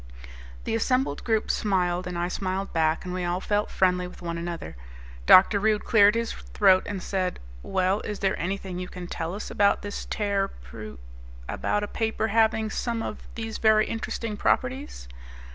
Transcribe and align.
The 0.63 0.73
assembled 0.73 1.23
group 1.23 1.51
smiled, 1.51 2.07
and 2.07 2.17
I 2.17 2.27
smiled 2.27 2.73
back, 2.73 3.05
and 3.05 3.13
we 3.13 3.23
all 3.23 3.39
felt 3.39 3.69
friendly 3.69 4.07
with 4.07 4.19
one 4.19 4.35
another. 4.35 4.75
Dr. 5.27 5.59
Rude 5.59 5.85
cleared 5.85 6.15
his 6.15 6.33
throat 6.33 6.81
and 6.87 7.03
said, 7.03 7.39
"Well, 7.61 7.99
is 8.01 8.17
there 8.17 8.35
anything 8.39 8.79
you 8.79 8.87
can 8.87 9.05
tell 9.05 9.35
us 9.35 9.51
about 9.51 9.83
this 9.83 10.07
tearpr... 10.07 10.97
about 11.47 11.83
a 11.83 11.87
paper 11.87 12.29
having 12.29 12.71
some 12.71 13.03
of 13.03 13.19
these 13.35 13.59
very 13.59 13.85
interesting 13.85 14.37
properties?" 14.37 15.07